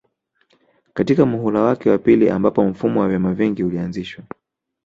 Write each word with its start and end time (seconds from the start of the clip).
katika 0.93 1.25
muhula 1.25 1.61
wake 1.61 1.89
wa 1.89 1.97
pili 1.97 2.29
ambapo 2.29 2.63
mfumo 2.65 2.99
wa 3.01 3.09
vyama 3.09 3.33
vingi 3.33 3.63
ulianzishwa 3.63 4.23